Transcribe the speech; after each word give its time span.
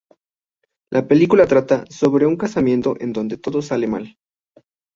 La 0.91 1.07
película 1.07 1.45
trata 1.45 1.85
sobre 1.85 2.25
un 2.25 2.35
casamiento 2.35 2.95
en 2.99 3.13
donde 3.13 3.37
todo 3.37 3.61
sale 3.61 3.85
mal. 3.85 4.17